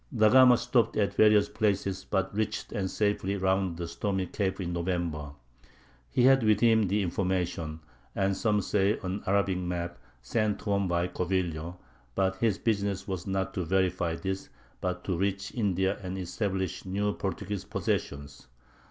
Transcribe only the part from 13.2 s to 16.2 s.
not to verify this, but to reach India and